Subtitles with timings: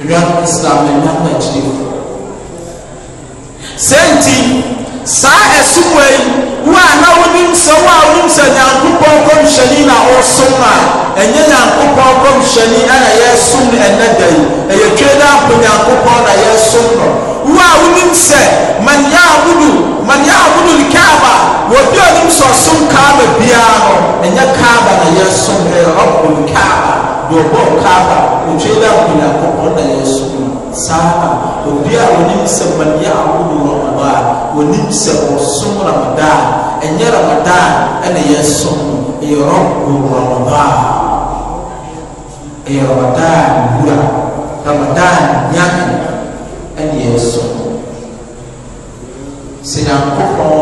[0.00, 1.72] nnuanom islam na nnuanom akyire
[3.86, 4.38] sɛn ti
[5.04, 6.20] saa ɛsumwa yi
[6.66, 10.72] wo a na wonim sɛ wo a wonim sɛ nyankopɔn kɔmhyɛni na ɔsom a
[11.20, 14.42] ɛnyɛ nyankopɔn kɔmhyɛni ana yɛsom no ɛnɛ da yi
[14.72, 17.06] ɛyɛ twe da apo nyankopɔn na yɛsom no
[17.52, 18.40] wo a wonim sɛ
[18.84, 21.34] man yaabudu man yaabudu kaaba
[21.68, 27.09] wɔbi a onim sɛ ɔsom kaaba biara no ɛnyɛ kaaba na yɛsom ɛyɛ ɔbɔ kaaba
[27.30, 28.18] dɛɔbɔkaafa
[28.50, 34.20] ɔtw da ninankokɔ na yɛ somno saaa ɔbiaa onim sɛ maneɛ awono rɔmɔbaa
[34.58, 36.36] onim sɛ ɔsom ramadaa
[36.84, 37.72] ɛnyɛ ramadaan
[38.04, 40.76] ɛne yɛ somno ɛyɛ rɔorɔmɔbaa
[42.66, 43.98] ɛyɛrɔmadaan wura
[44.66, 45.24] lamadaan
[45.54, 45.74] nyan
[46.78, 47.54] ɛne yɛ som
[49.62, 50.58] sinyankokɔn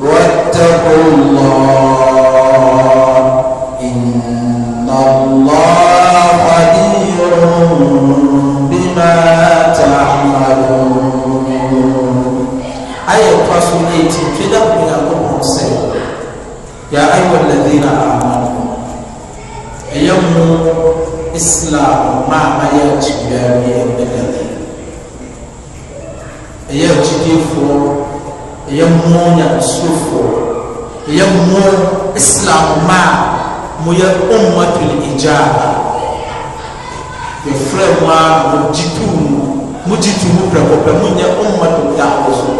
[0.00, 3.22] واتقوا الله
[3.82, 4.00] إن
[4.90, 7.20] الله خبير
[16.92, 18.76] ya yuha allazina amano
[19.96, 20.44] ɔyɔ mo
[21.34, 24.44] islam maa ma yɛakyidaa myɛ bɛnani
[26.70, 27.76] ɔyɛ akyidiefoɔ
[28.78, 30.20] yɛ mo nyane sukofɔ
[31.08, 31.60] ɔyɛ mo
[32.14, 33.10] islam maa
[33.84, 35.66] moyɛ ummatolijaba
[37.48, 39.16] yɛfrɛmu ar mogyitum
[39.86, 42.52] mo gyi tu mu pɛ kɔ pɛ mo yɛ ummatondao so